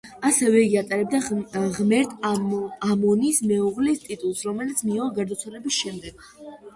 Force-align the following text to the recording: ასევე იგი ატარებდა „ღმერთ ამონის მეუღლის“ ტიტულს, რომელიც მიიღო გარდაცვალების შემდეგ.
ასევე 0.27 0.61
იგი 0.67 0.77
ატარებდა 0.79 1.65
„ღმერთ 1.75 2.15
ამონის 2.29 3.41
მეუღლის“ 3.51 4.01
ტიტულს, 4.07 4.41
რომელიც 4.49 4.81
მიიღო 4.89 5.11
გარდაცვალების 5.19 5.77
შემდეგ. 5.85 6.25